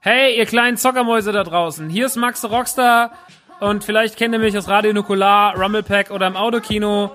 [0.00, 1.88] Hey, ihr kleinen Zockermäuse da draußen.
[1.88, 3.10] Hier ist Max Rockstar
[3.58, 7.10] und vielleicht kennt ihr mich aus Radio Nukular, Rumblepack oder im Autokino.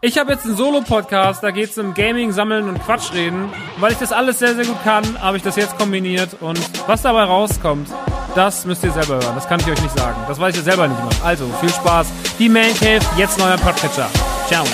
[0.00, 3.50] Ich habe jetzt einen Solo-Podcast, da geht's um Gaming, Sammeln und Quatschreden.
[3.76, 6.58] Weil ich das alles sehr, sehr gut kann, habe ich das jetzt kombiniert und
[6.88, 7.88] was dabei rauskommt,
[8.34, 9.34] das müsst ihr selber hören.
[9.34, 10.16] Das kann ich euch nicht sagen.
[10.26, 11.24] Das weiß ich selber nicht mehr.
[11.24, 12.10] Also, viel Spaß.
[12.38, 14.08] Die Man Cave, jetzt neuer Podcatcher.
[14.48, 14.64] Ciao.